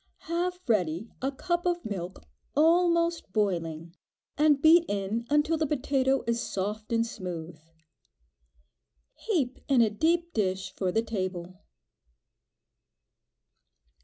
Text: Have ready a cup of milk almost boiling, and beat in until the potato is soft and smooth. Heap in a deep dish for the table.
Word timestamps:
Have 0.21 0.59
ready 0.67 1.11
a 1.21 1.31
cup 1.31 1.63
of 1.67 1.85
milk 1.85 2.23
almost 2.55 3.31
boiling, 3.33 3.93
and 4.35 4.59
beat 4.59 4.83
in 4.87 5.27
until 5.29 5.57
the 5.57 5.67
potato 5.67 6.23
is 6.25 6.41
soft 6.41 6.91
and 6.91 7.05
smooth. 7.05 7.59
Heap 9.13 9.59
in 9.67 9.81
a 9.81 9.91
deep 9.91 10.33
dish 10.33 10.73
for 10.75 10.91
the 10.91 11.03
table. 11.03 11.61